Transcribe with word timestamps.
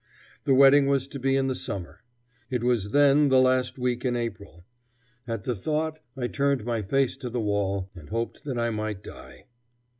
The 0.45 0.55
wedding 0.55 0.87
was 0.87 1.07
to 1.09 1.19
be 1.19 1.35
in 1.35 1.45
the 1.45 1.53
summer. 1.53 2.01
It 2.49 2.63
was 2.63 2.89
then 2.89 3.29
the 3.29 3.39
last 3.39 3.77
week 3.77 4.03
in 4.03 4.15
April. 4.15 4.63
At 5.27 5.43
the 5.43 5.53
thought 5.53 5.99
I 6.17 6.25
turned 6.25 6.65
my 6.65 6.81
face 6.81 7.15
to 7.17 7.29
the 7.29 7.39
wall, 7.39 7.91
and 7.93 8.09
hoped 8.09 8.43
that 8.45 8.57
I 8.57 8.71
might 8.71 9.03
die. 9.03 9.45